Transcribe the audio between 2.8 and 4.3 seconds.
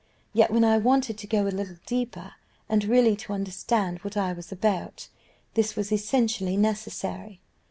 really to understand what